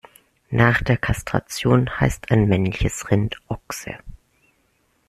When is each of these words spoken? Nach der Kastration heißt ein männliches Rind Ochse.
Nach 0.49 0.81
der 0.81 0.97
Kastration 0.97 1.87
heißt 1.99 2.31
ein 2.31 2.47
männliches 2.47 3.11
Rind 3.11 3.39
Ochse. 3.49 3.99